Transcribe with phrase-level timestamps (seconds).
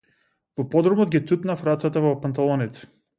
[0.61, 2.91] Во подрумот ги тутнав рацете во панталоните.